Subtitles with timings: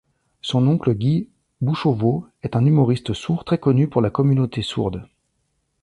[0.41, 1.29] Son oncle Guy
[1.61, 5.07] Bouchauveau est un humoriste sourd très connu pour la communauté sourde.